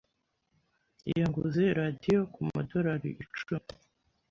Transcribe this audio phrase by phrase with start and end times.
[1.19, 3.73] Yanguze radio kumadorari icumi.